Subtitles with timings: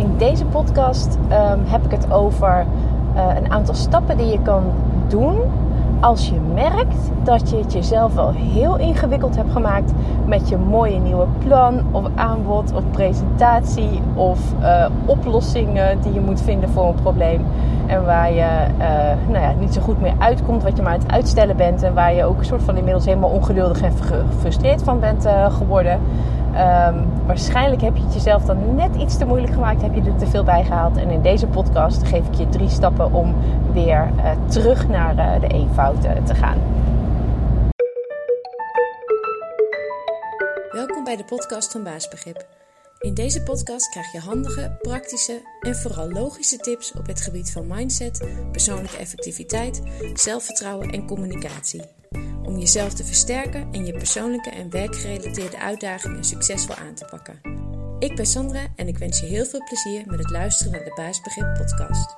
[0.00, 2.66] in deze podcast ehm, heb ik het over
[3.14, 4.64] uh, een aantal stappen die je kan
[5.08, 5.40] doen
[6.00, 9.92] als je merkt dat je het jezelf wel heel ingewikkeld hebt gemaakt
[10.26, 16.40] met je mooie nieuwe plan of aanbod of presentatie of uh, oplossingen die je moet
[16.40, 17.44] vinden voor een probleem.
[17.86, 18.86] En waar je uh,
[19.28, 21.82] nou ja, niet zo goed meer uitkomt, wat je maar aan het uitstellen bent.
[21.82, 26.00] En waar je ook een soort van inmiddels helemaal ongeduldig en gefrustreerd van bent geworden.
[26.50, 30.16] Um, waarschijnlijk heb je het jezelf dan net iets te moeilijk gemaakt, heb je er
[30.16, 30.96] te veel bij gehaald.
[30.96, 33.34] En in deze podcast geef ik je drie stappen om
[33.72, 36.58] weer uh, terug naar uh, de eenvoud uh, te gaan.
[40.70, 42.59] Welkom bij de podcast van Baasbegrip.
[43.00, 47.66] In deze podcast krijg je handige, praktische en vooral logische tips op het gebied van
[47.66, 49.82] mindset, persoonlijke effectiviteit,
[50.14, 51.82] zelfvertrouwen en communicatie
[52.42, 57.40] om jezelf te versterken en je persoonlijke en werkgerelateerde uitdagingen succesvol aan te pakken.
[57.98, 60.92] Ik ben Sandra en ik wens je heel veel plezier met het luisteren naar de
[60.94, 62.16] Baasbegrip podcast.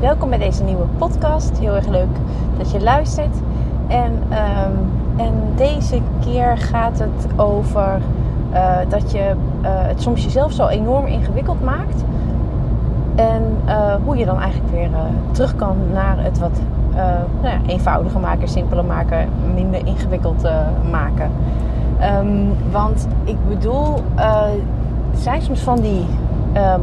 [0.00, 1.58] Welkom bij deze nieuwe podcast.
[1.58, 2.16] Heel erg leuk
[2.58, 3.36] dat je luistert.
[3.86, 8.00] En, um, en deze keer gaat het over
[8.52, 12.04] uh, dat je uh, het soms jezelf zo enorm ingewikkeld maakt
[13.14, 14.90] en uh, hoe je dan eigenlijk weer
[15.30, 16.60] terug kan naar het wat
[17.42, 20.48] nou ja, eenvoudiger maken, simpeler maken, minder ingewikkeld
[20.90, 21.30] maken.
[22.20, 26.06] Um, want ik bedoel, er zijn soms van die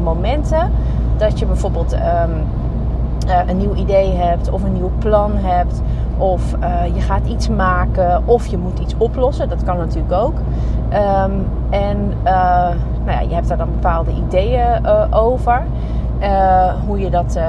[0.03, 0.71] momenten
[1.17, 1.99] dat je bijvoorbeeld um,
[3.47, 5.81] een nieuw idee hebt of een nieuw plan hebt.
[6.23, 6.55] Of
[6.93, 9.49] je gaat iets maken of je moet iets oplossen.
[9.49, 10.33] Dat kan natuurlijk ook.
[10.93, 12.13] Um, en
[13.05, 15.63] nou ja, je hebt daar dan bepaalde ideeën over.
[16.21, 17.43] Uh, hoe je dat uh,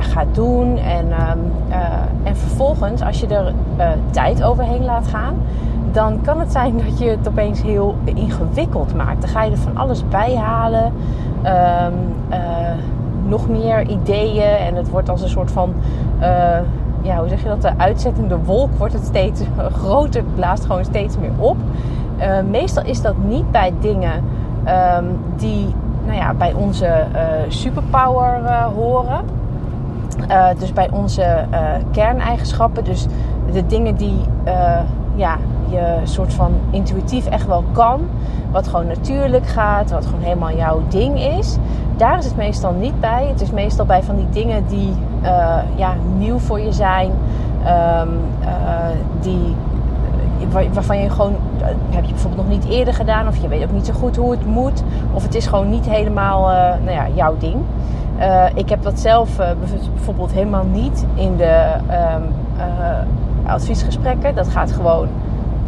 [0.00, 0.76] gaat doen.
[0.76, 1.38] En, ehm,
[2.22, 3.52] en vervolgens, als je er
[4.10, 5.34] tijd overheen laat gaan,
[5.92, 9.20] dan kan het zijn dat je het opeens heel ingewikkeld maakt.
[9.20, 10.92] Dan ga je er van alles bij halen.
[11.84, 11.94] Um,
[13.28, 14.56] nog meer ideeën.
[14.56, 15.74] En het wordt als een soort van.
[17.06, 17.62] Ja, hoe zeg je dat?
[17.62, 19.40] De uitzettende wolk wordt het steeds
[19.82, 20.22] groter.
[20.34, 21.56] Blaast gewoon steeds meer op.
[22.50, 24.24] meestal is dat niet bij dingen
[24.96, 25.74] um, die
[26.04, 29.20] nou ja, bij onze uh, superpower uh, horen.
[30.58, 31.46] Dus bij onze
[31.92, 32.84] kerneigenschappen.
[32.84, 33.06] Dus
[33.52, 34.20] de dingen die
[35.14, 35.36] ja,
[35.68, 38.00] je soort van intuïtief echt wel kan.
[38.50, 39.90] Wat gewoon natuurlijk gaat.
[39.90, 41.56] Wat gewoon helemaal jouw ding is.
[41.96, 43.26] Daar is het meestal niet bij.
[43.28, 44.94] Het is meestal bij van die dingen die
[45.76, 47.10] ja, nieuw voor je zijn.
[48.00, 48.20] Um,
[49.20, 49.54] die
[50.72, 51.34] waarvan je gewoon,
[51.90, 54.30] heb je bijvoorbeeld nog niet eerder gedaan, of je weet ook niet zo goed hoe
[54.30, 56.40] het moet, of het is gewoon niet helemaal
[56.84, 57.56] nou ja, jouw ding.
[58.54, 59.36] Ik heb dat zelf
[59.94, 61.66] bijvoorbeeld helemaal niet in de
[62.16, 62.22] um,
[63.46, 64.34] adviesgesprekken.
[64.34, 65.08] Dat gaat gewoon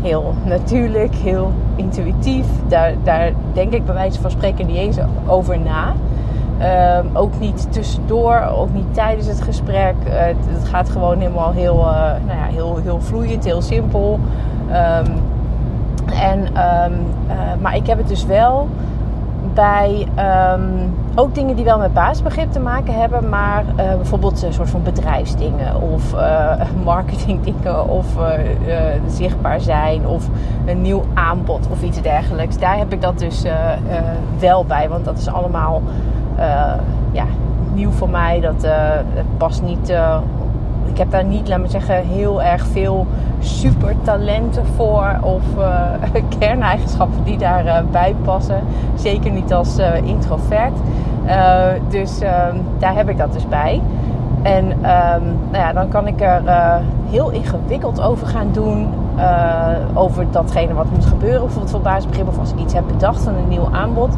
[0.03, 2.47] heel natuurlijk, heel intuïtief.
[2.69, 4.97] Daar, daar denk ik bij wijze van spreken niet eens
[5.27, 5.93] over na.
[6.63, 9.95] Um, ook niet tussendoor, ook niet tijdens het gesprek.
[10.05, 11.77] het, het, gaat gewoon helemaal heel,
[12.27, 14.21] nou ja, heel, heel vloeiend, heel simpel.
[14.69, 15.15] Um,
[16.13, 16.93] en, um,
[17.29, 18.69] uh, maar ik heb het dus wel
[19.55, 20.07] bij
[21.15, 25.81] ook dingen die wel met basisbegrip te maken hebben, maar bijvoorbeeld een soort van bedrijfsdingen
[25.81, 26.15] of
[26.85, 28.07] marketingdingen of
[29.07, 30.29] zichtbaar zijn of
[30.67, 32.59] een nieuw aanbod of iets dergelijks.
[32.59, 33.45] Daar heb ik dat dus
[34.39, 35.83] wel bij, want dat is allemaal
[37.13, 37.25] ja,
[37.75, 38.41] nieuw voor mij.
[38.41, 38.67] Dat
[39.37, 39.93] past niet
[40.89, 43.07] ik heb daar niet, laat me zeggen, heel erg veel
[43.39, 45.43] super talenten voor of
[46.39, 48.61] kerneigenschappen die daarbij bij passen.
[48.95, 50.73] Zeker niet als introvert.
[51.89, 53.81] dus ehm, daar heb ik dat dus bij.
[54.43, 56.43] En um, nou ja, dan kan ik er
[57.11, 58.89] heel ingewikkeld over gaan doen.
[59.95, 61.41] over datgene wat moet gebeuren.
[61.41, 64.17] Bijvoorbeeld voor basisbegrip of als ik iets heb bedacht van een nieuw aanbod.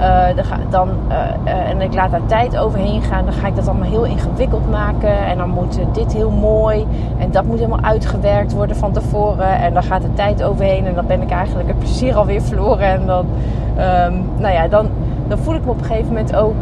[0.00, 0.26] Uh,
[0.70, 4.04] dan, uh, en ik laat daar tijd overheen gaan, dan ga ik dat allemaal heel
[4.04, 5.26] ingewikkeld maken.
[5.26, 6.86] En dan moet dit heel mooi
[7.18, 9.58] en dat moet helemaal uitgewerkt worden van tevoren.
[9.58, 12.86] En dan gaat de tijd overheen en dan ben ik eigenlijk het plezier alweer verloren.
[12.86, 13.26] En dan,
[13.78, 14.88] um, nou ja, dan,
[15.28, 16.56] dan voel ik me op een gegeven moment ook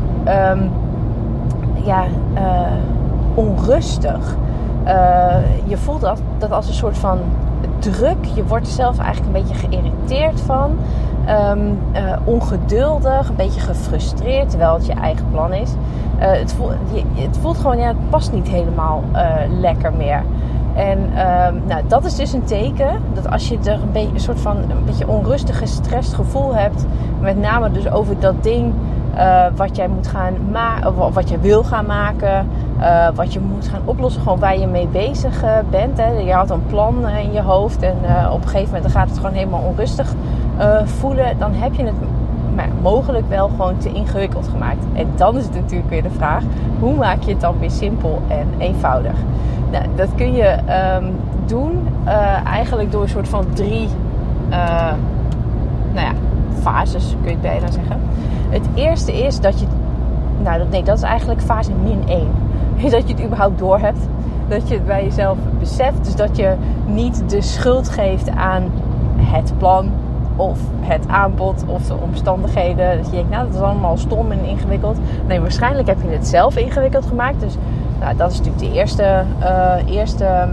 [0.53, 0.71] um,
[1.85, 2.05] ja,
[3.35, 4.37] onrustig.
[5.65, 7.19] je voelt dat, dat als een soort van
[7.79, 8.25] druk.
[8.35, 10.79] Je wordt er zelf eigenlijk een beetje geïrriteerd van.
[11.29, 15.71] Um, uh, ongeduldig, een beetje gefrustreerd, terwijl het je eigen plan is.
[16.19, 16.73] Uh, het, voelt,
[17.15, 20.23] het, voelt, gewoon, ja, het past niet helemaal uh, lekker meer.
[20.75, 24.21] En um, nou, dat is dus een teken dat als je er een, beetje, een
[24.21, 26.87] soort van een beetje onrustig, gestrest gevoel hebt,
[27.21, 28.73] met name dus over dat ding
[29.19, 32.49] uh, wat jij moet gaan maken, wat jij wil gaan maken,
[32.81, 35.99] uh, wat je moet gaan oplossen, gewoon waar je mee bezig uh, bent.
[35.99, 36.09] Hè.
[36.09, 37.97] Je had een plan in je hoofd en
[38.32, 40.15] op een gegeven moment gaat het gewoon helemaal onrustig
[40.85, 41.38] voelen.
[41.38, 41.94] Dan heb je het
[42.82, 44.85] mogelijk wel gewoon te ingewikkeld gemaakt.
[44.93, 46.43] En dan is het natuurlijk weer de vraag:
[46.81, 49.14] hoe maak je het dan weer simpel en eenvoudig?
[49.71, 50.56] Nou, dat kun je
[51.00, 51.17] um,
[51.47, 51.88] doen
[52.44, 53.88] eigenlijk door een soort van drie
[55.93, 56.12] nou ja,
[56.61, 58.01] fases, kun je het bijna zeggen.
[58.49, 59.67] Het eerste is dat je,
[60.43, 62.29] nou nee, dat is eigenlijk fase min 1.
[62.77, 64.09] Is dat je het überhaupt door hebt.
[64.49, 66.05] Dat je het bij jezelf beseft.
[66.05, 66.55] Dus dat je
[66.87, 68.71] niet de schuld geeft aan
[69.17, 69.91] het plan
[70.37, 72.97] of het aanbod of de omstandigheden.
[72.97, 74.99] Dat je denkt, nou dat is allemaal stom en ingewikkeld.
[75.27, 77.41] Nee, waarschijnlijk heb je het zelf ingewikkeld gemaakt.
[77.41, 77.57] Dus
[78.01, 80.49] nou, dat is natuurlijk de eerste, uh, eerste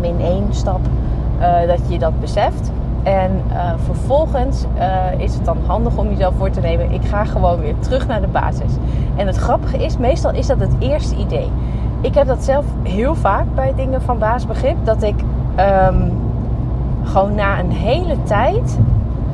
[0.00, 0.80] min 1 stap.
[1.40, 2.70] Uh, dat je dat beseft.
[3.02, 6.92] En uh, vervolgens uh, is het dan handig om jezelf voor te nemen.
[6.92, 8.72] Ik ga gewoon weer terug naar de basis.
[9.16, 11.50] En het grappige is, meestal is dat het eerste idee.
[12.00, 14.76] Ik heb dat zelf heel vaak bij dingen van basisbegrip.
[14.84, 15.14] Dat ik
[15.88, 16.12] um,
[17.04, 18.78] gewoon na een hele tijd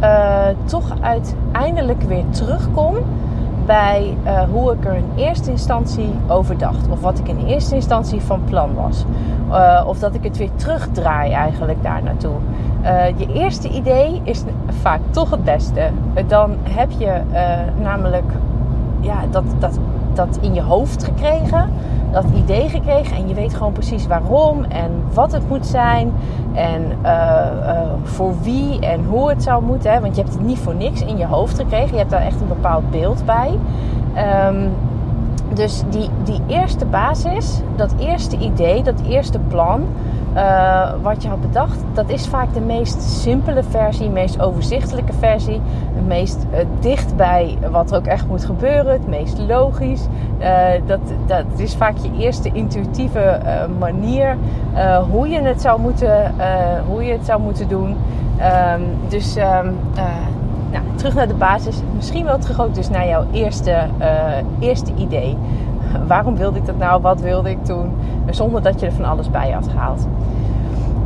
[0.02, 2.94] uh, toch uiteindelijk weer terugkom
[3.66, 4.16] bij
[4.52, 6.88] hoe ik er in eerste instantie over dacht.
[6.90, 9.04] Of wat ik in eerste instantie van plan was.
[9.86, 12.34] of dat ik het weer terugdraai eigenlijk daar naartoe.
[12.82, 14.42] Uh, je eerste idee is
[14.80, 15.90] vaak toch het beste.
[16.26, 17.20] Dan heb je
[17.82, 18.32] namelijk
[19.00, 19.78] ja, dat, dat,
[20.14, 21.70] dat in je hoofd gekregen,
[22.12, 26.12] dat idee gekregen en je weet gewoon precies waarom en wat het moet zijn
[26.54, 26.82] en
[28.06, 30.00] voor wie en hoe het zou moeten.
[30.00, 32.40] Want je hebt het niet voor niks in je hoofd gekregen, je hebt daar echt
[32.40, 33.58] een bepaald beeld bij.
[34.48, 34.70] Um,
[35.54, 39.86] dus die, die eerste basis, dat eerste idee, dat eerste plan,
[40.36, 45.60] uh, wat je had bedacht, dat is vaak de meest simpele versie, meest overzichtelijke versie,
[45.94, 50.06] het meest uh, dicht bij wat er ook echt moet gebeuren, het meest logisch.
[50.40, 53.40] Uh, dat, dat is vaak je eerste intuïtieve
[53.78, 54.36] manier
[55.10, 56.34] hoe, je het zou moeten,
[56.88, 57.96] hoe je het zou moeten doen.
[58.74, 59.76] Um, dus um,
[60.70, 61.80] nou, terug naar de basis.
[61.94, 63.86] Misschien wel terug ook dus naar jouw eerste,
[64.58, 65.36] eerste idee.
[66.08, 67.02] Waarom wilde ik dat nou?
[67.02, 67.92] Wat wilde ik doen?
[68.30, 70.06] Zonder dat je er van alles bij had gehaald.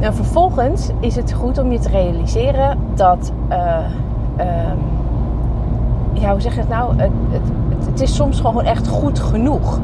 [0.00, 3.32] En vervolgens is het goed om je te realiseren dat.
[3.50, 3.78] Uh,
[4.38, 4.44] uh,
[6.12, 6.96] ja, hoe zeg je het nou?
[6.96, 9.80] Het, het, het, is soms gewoon echt goed genoeg.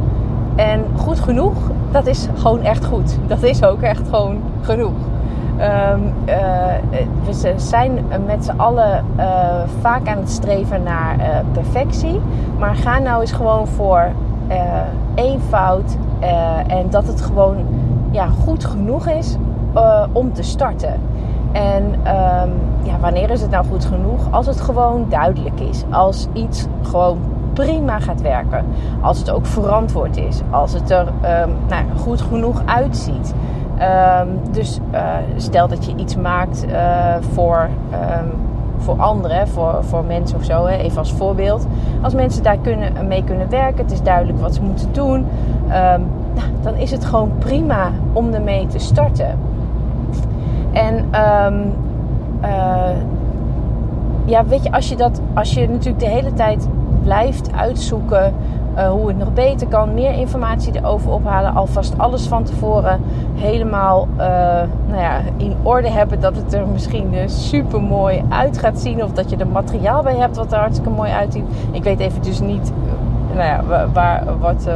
[0.55, 1.55] En goed genoeg,
[1.91, 3.19] dat is gewoon echt goed.
[3.27, 4.95] Dat is ook echt gewoon genoeg.
[5.93, 6.35] Um, uh,
[7.25, 9.25] we zijn met z'n allen uh,
[9.81, 12.21] vaak aan het streven naar perfectie.
[12.59, 14.11] Maar ga nou eens gewoon voor
[15.15, 15.97] eenvoud.
[16.67, 17.57] en dat het gewoon
[18.11, 19.37] ja, goed genoeg is
[19.77, 20.95] uh, om te starten.
[21.53, 22.53] En um,
[22.83, 24.21] ja, wanneer is het nou goed genoeg?
[24.31, 25.85] Als het gewoon duidelijk is.
[25.91, 27.19] Als iets gewoon
[27.53, 28.65] prima gaat werken.
[29.01, 30.41] Als het ook verantwoord is.
[30.51, 33.35] Als het er um, nou, goed genoeg uitziet.
[34.21, 37.69] Um, dus uh, stel dat je iets maakt uh, voor,
[38.79, 41.67] voor anderen, voor, voor mensen of zo, hè, even als voorbeeld.
[42.03, 45.27] Als mensen daar kunnen, mee kunnen werken, het is duidelijk wat ze moeten doen,
[45.69, 46.01] nou,
[46.63, 49.39] dan is het gewoon prima om ermee te starten.
[50.77, 51.73] En um,
[54.25, 56.69] ja, weet je, als je, dat, als je natuurlijk de hele tijd
[57.03, 58.35] blijft uitzoeken
[58.77, 63.01] uh, hoe het nog beter kan, meer informatie erover ophalen, alvast alles van tevoren
[63.35, 64.25] helemaal uh,
[64.87, 69.13] nou ja, in orde hebben, dat het er misschien super mooi uit gaat zien, of
[69.13, 71.45] dat je er materiaal bij hebt wat er hartstikke mooi uitziet.
[71.71, 72.73] Ik weet even dus niet
[73.35, 74.69] nou ja, waar, wat,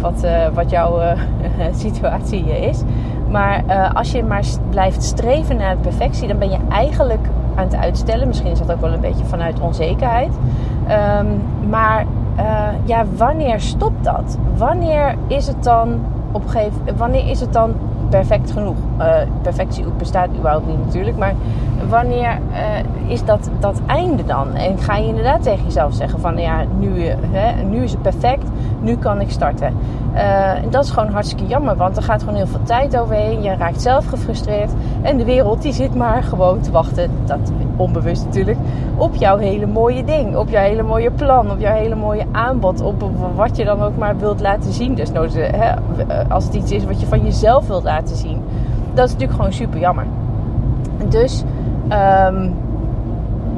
[0.00, 1.00] wat, wat jouw
[1.84, 2.82] situatie is.
[3.32, 7.76] Maar uh, als je maar blijft streven naar perfectie, dan ben je eigenlijk aan het
[7.76, 8.26] uitstellen.
[8.28, 10.32] Misschien is dat ook wel een beetje vanuit onzekerheid.
[11.18, 14.38] Um, maar uh, ja, wanneer stopt dat?
[14.56, 16.00] Wanneer is het dan
[16.32, 17.74] op gegeven wanneer is het dan
[18.08, 18.76] perfect genoeg?
[19.42, 21.34] Perfectie bestaat überhaupt niet natuurlijk, maar
[21.88, 22.38] wanneer
[23.06, 24.54] is dat, dat einde dan?
[24.54, 28.48] En ga je inderdaad tegen jezelf zeggen van ja, nu, hè, nu is het perfect,
[28.82, 29.74] nu kan ik starten.
[30.14, 33.42] Uh, dat is gewoon hartstikke jammer, want er gaat gewoon heel veel tijd overheen.
[33.42, 34.70] Je raakt zelf gefrustreerd.
[35.02, 38.58] En de wereld die zit maar gewoon te wachten, dat onbewust natuurlijk,
[38.96, 40.36] op jouw hele mooie ding.
[40.36, 42.80] Op jouw hele mooie plan, op jouw hele mooie aanbod.
[42.80, 44.94] Op wat je dan ook maar wilt laten zien.
[44.94, 45.74] Dus hè,
[46.28, 48.42] als het iets is wat je van jezelf wilt laten zien.
[48.94, 50.04] Dat is natuurlijk gewoon super jammer.
[51.08, 51.44] Dus
[52.28, 52.54] um,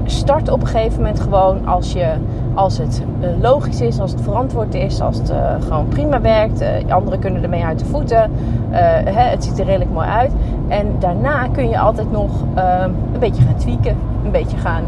[0.04, 2.12] start op een gegeven moment gewoon als, je,
[2.54, 6.62] als het uh, logisch is, als het verantwoord is, als het uh, gewoon prima werkt.
[6.62, 8.30] Uh, anderen kunnen ermee uit de voeten.
[8.70, 10.32] Hè, het ziet er redelijk mooi uit.
[10.68, 14.84] En daarna kun je altijd nog ehm, een beetje gaan tweaken, een beetje gaan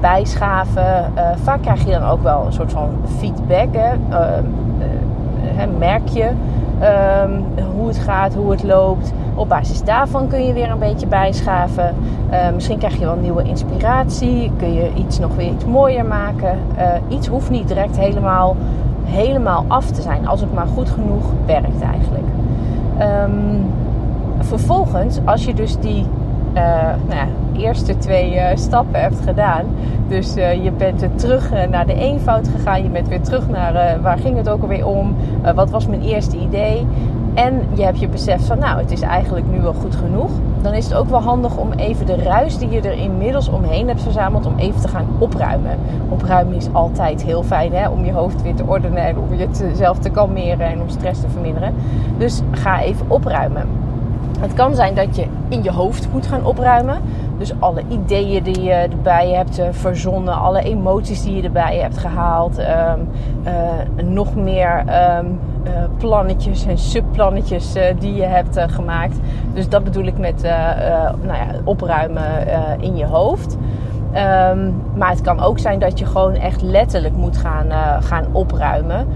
[0.00, 1.12] bijschaven.
[1.42, 3.68] vaak krijg je dan ook wel een soort van feedback.
[3.72, 4.16] Hè?
[4.16, 6.30] Ehm, merk je
[6.80, 7.30] ehm,
[7.76, 9.12] hoe het gaat, hoe het loopt.
[9.40, 11.94] Op basis daarvan kun je weer een beetje bijschaven.
[12.30, 14.52] Uh, misschien krijg je wel nieuwe inspiratie.
[14.56, 16.58] Kun je iets nog weer iets mooier maken.
[16.78, 18.56] Uh, iets hoeft niet direct helemaal,
[19.04, 20.26] helemaal af te zijn.
[20.26, 22.24] Als het maar goed genoeg werkt eigenlijk.
[23.00, 23.70] Um,
[24.38, 26.06] vervolgens, als je dus die
[26.54, 26.62] uh,
[27.08, 29.64] nou ja, eerste twee stappen hebt gedaan.
[30.08, 32.82] Dus je bent terug naar de eenvoud gegaan.
[32.82, 35.16] Je bent weer terug naar waar ging het ook alweer om?
[35.54, 36.86] wat was mijn eerste idee?
[37.40, 40.30] En je hebt je beseft van nou, het is eigenlijk nu wel goed genoeg.
[40.62, 43.88] Dan is het ook wel handig om even de ruis die je er inmiddels omheen
[43.88, 45.78] hebt verzameld, om even te gaan opruimen.
[46.08, 47.88] Opruimen is altijd heel fijn hè?
[47.88, 51.28] om je hoofd weer te ordenen en om jezelf te kalmeren en om stress te
[51.28, 51.74] verminderen.
[52.18, 53.68] Dus ga even opruimen.
[54.40, 57.00] Het kan zijn dat je in je hoofd moet gaan opruimen.
[57.38, 61.98] Dus alle ideeën die je erbij hebt eh, verzonnen, alle emoties die je erbij hebt
[61.98, 62.98] gehaald, ehm,
[63.42, 65.18] eh, nog meer uh,
[65.98, 69.16] plannetjes en subplannetjes die je hebt gemaakt.
[69.54, 70.42] Dus dat bedoel ik met
[71.22, 72.46] nou ja, opruimen
[72.80, 73.56] in je hoofd.
[74.12, 79.06] Ehm, maar het kan ook zijn dat je gewoon echt letterlijk moet gaan, gaan opruimen.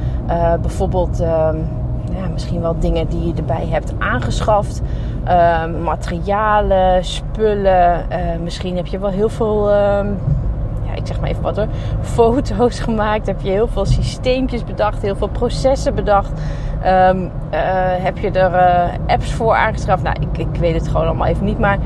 [0.60, 1.22] bijvoorbeeld
[2.12, 4.82] ja, misschien wel dingen die je erbij hebt aangeschaft.
[5.24, 8.06] Ehm, materialen, spullen.
[8.42, 9.70] Misschien heb je wel heel veel,
[11.04, 11.66] ik zeg maar even wat hoor,
[12.00, 13.26] foto's gemaakt.
[13.26, 16.32] Heb je heel veel systeempjes bedacht, heel veel processen bedacht.
[16.86, 17.30] Um,
[18.02, 20.02] heb je er uh, apps voor aangeschaft?
[20.02, 21.58] Nou, ik, ik weet het gewoon allemaal even niet.
[21.58, 21.78] Maar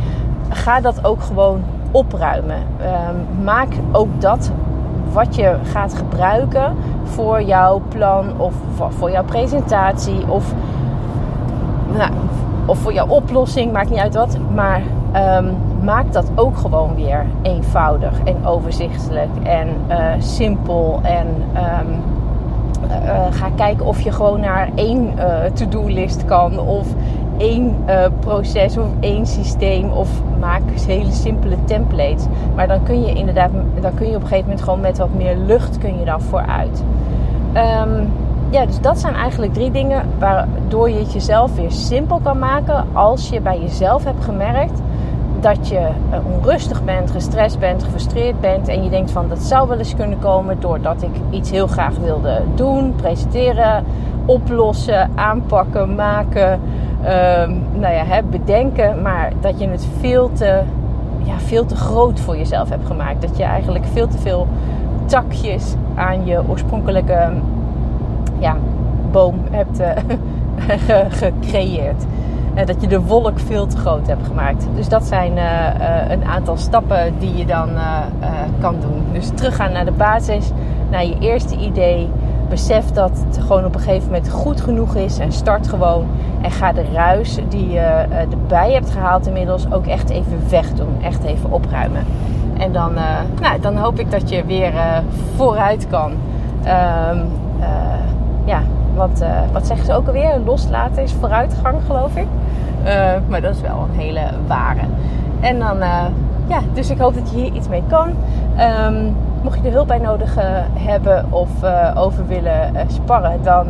[0.48, 2.56] ga dat ook gewoon opruimen.
[2.56, 4.50] Um, maak ook dat
[5.12, 8.54] wat je gaat gebruiken voor jouw plan of
[8.88, 10.54] voor jouw presentatie of,
[11.96, 12.10] nou,
[12.66, 14.38] of voor jouw oplossing, maakt niet uit wat.
[14.54, 14.82] Maar
[15.38, 21.00] um, maak dat ook gewoon weer eenvoudig en overzichtelijk en uh, simpel.
[21.02, 22.02] En um,
[22.90, 25.12] uh, ga kijken of je gewoon naar één
[25.54, 26.86] to-do-list kan of
[27.36, 27.76] één
[28.20, 30.08] proces of één systeem of
[30.40, 32.26] maak hele simpele templates.
[32.54, 35.14] Maar dan kun je inderdaad, dan kun je op een gegeven moment gewoon met wat
[35.16, 36.82] meer lucht kun je dan vooruit.
[37.54, 38.10] Um,
[38.50, 42.84] ja, dus dat zijn eigenlijk drie dingen waardoor je het jezelf weer simpel kan maken
[42.92, 44.80] als je bij jezelf hebt gemerkt
[45.40, 49.68] dat je uh, onrustig bent, gestrest bent, gefrustreerd bent en je denkt van dat zou
[49.68, 53.84] wel eens kunnen komen doordat ik iets heel graag wilde doen, presenteren,
[54.26, 56.60] oplossen, aanpakken, maken
[57.02, 60.60] um, nou ja, hè, bedenken, maar dat je het veel te,
[61.22, 63.22] ja, veel te groot voor jezelf hebt gemaakt.
[63.22, 64.46] Dat je eigenlijk veel te veel
[65.04, 67.32] takjes aan je oorspronkelijke
[68.38, 68.56] ja,
[69.10, 69.90] boom hebt uh,
[71.08, 72.04] gecreëerd.
[72.58, 74.66] Uh, dat je de wolk veel te groot hebt gemaakt.
[74.74, 77.68] Dus dat zijn uh, een aantal stappen die je dan
[78.60, 79.04] kan doen.
[79.12, 80.50] Dus teruggaan naar de basis,
[80.90, 82.10] naar je eerste idee
[82.48, 86.06] besef dat het gewoon op een gegeven moment goed genoeg is en start gewoon.
[86.40, 91.02] En ga de ruis die je erbij hebt gehaald inmiddels ook echt even wegdoen.
[91.02, 92.04] Echt even opruimen.
[92.58, 93.04] En dan, uh,
[93.40, 94.72] nou, dan hoop ik dat je weer
[95.36, 96.10] vooruit kan.
[96.10, 97.28] Um,
[98.44, 98.62] ja,
[98.98, 100.38] wat, wat zeggen ze ook alweer?
[100.44, 102.26] Loslaten is vooruitgang, geloof ik.
[103.28, 104.80] maar dat is wel een hele ware.
[105.40, 105.78] En dan,
[106.46, 108.08] ja, dus ik hoop dat je hier iets mee kan.
[108.86, 113.42] Um, mocht je er hulp bij nodig uh, hebben of uh, over willen uh, sparren,
[113.42, 113.66] dan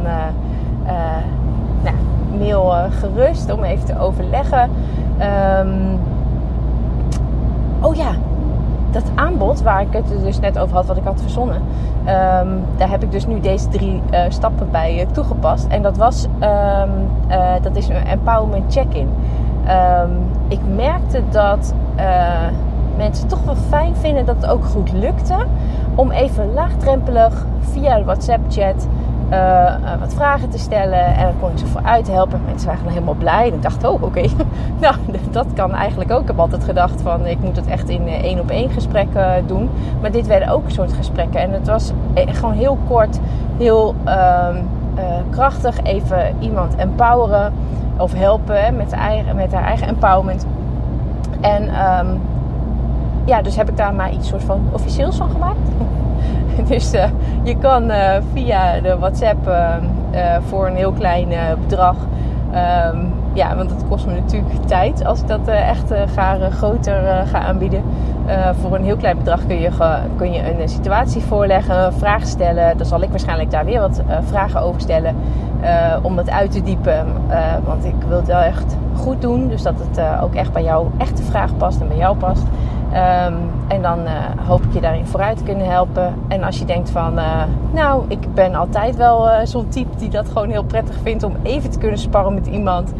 [1.82, 1.96] nou,
[2.38, 4.70] mail gerust om even te overleggen.
[5.60, 5.98] Um,
[7.80, 8.10] oh ja,
[8.90, 12.90] dat aanbod waar ik het dus net over had, wat ik had verzonnen, um, daar
[12.90, 15.66] heb ik dus nu deze drie stappen bij toegepast.
[15.66, 16.90] En dat was, um,
[17.62, 19.08] dat is een empowerment check-in.
[20.48, 21.74] ik merkte dat
[22.96, 25.36] mensen toch wel fijn vinden dat het ook goed lukte.
[25.94, 28.86] Om even laagdrempelig via WhatsApp-chat
[29.30, 31.04] uh, uh, wat vragen te stellen.
[31.04, 32.40] En dan kon ik ze vooruit helpen.
[32.46, 33.46] Mensen waren helemaal blij.
[33.46, 34.20] En ik dacht, oh oké,
[34.80, 34.94] nou
[35.30, 36.20] dat kan eigenlijk ook.
[36.20, 39.46] Ik heb altijd gedacht van ik moet het echt in eh, één op één gesprekken
[39.46, 39.70] doen.
[40.00, 41.40] Maar dit werden ook een soort gesprekken.
[41.40, 43.20] En het was gewoon heel kort,
[43.56, 44.48] heel uh,
[45.30, 45.82] krachtig.
[45.82, 47.52] Even iemand empoweren
[47.96, 50.46] of helpen met, eigen, met haar eigen empowerment.
[51.40, 52.20] En um,
[53.24, 55.58] ja, dus heb ik daar maar iets soort van officieels van gemaakt.
[56.68, 57.04] dus uh,
[57.42, 59.74] je kan uh, via de WhatsApp uh,
[60.48, 61.28] voor een heel klein
[61.60, 61.96] bedrag
[62.86, 67.38] um, ja, want het kost me natuurlijk tijd als ik dat echt ga, groter ga
[67.38, 67.82] aanbieden.
[68.60, 69.70] voor een heel klein bedrag kun je,
[70.16, 72.76] kun je een situatie voorleggen, vragen stellen.
[72.76, 75.16] Dan zal ik waarschijnlijk daar weer wat vragen over stellen.
[76.02, 77.06] om het uit te diepen.
[77.64, 79.48] want ik wil het wel echt goed doen.
[79.48, 82.44] Dus dat het ook echt bij jou echte vraag past en bij jou past.
[82.92, 83.34] Ehm,
[83.68, 84.12] en dan uh,
[84.46, 86.14] hoop ik je daarin vooruit te kunnen helpen.
[86.28, 87.42] En als je denkt van, uh,
[87.72, 91.36] nou, ik ben altijd wel uh, zo'n type die dat gewoon heel prettig vindt om
[91.42, 92.92] even te kunnen sparren met iemand.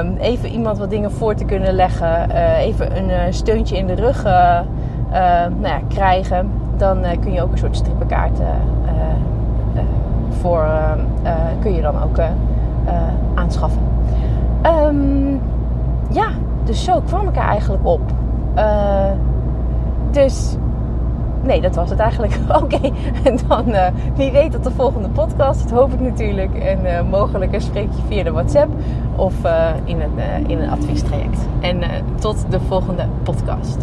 [0.00, 2.30] Um, even iemand wat dingen voor te kunnen leggen.
[2.58, 6.50] even een steuntje in de rug nou ja, krijgen.
[6.76, 8.38] Dan kun je ook een soort strippenkaart
[10.40, 10.68] voor,
[11.60, 12.16] kun je dan ook
[13.34, 13.82] aanschaffen.
[14.62, 15.40] Um,
[16.10, 16.28] ja,
[16.64, 18.00] dus zo kwam ik er eigenlijk op.
[18.56, 19.10] Uh,
[20.10, 20.56] dus
[21.42, 22.38] nee, dat was het eigenlijk.
[22.62, 22.90] Oké,
[23.24, 25.62] en dan uh, wie weet tot de volgende podcast.
[25.62, 26.54] Dat hoop ik natuurlijk.
[26.54, 28.72] En uh, mogelijk spreek je via de WhatsApp
[29.16, 29.34] of
[29.84, 31.40] in, een, in een adviestraject.
[31.60, 33.76] En tot de volgende podcast.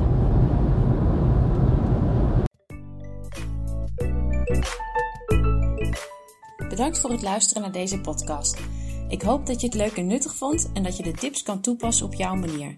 [6.70, 8.62] Bedankt voor het luisteren naar deze podcast.
[9.08, 11.62] Ik hoop dat je het leuk en nuttig vond en dat je de tips kan
[11.62, 12.78] toepassen op jouw manier.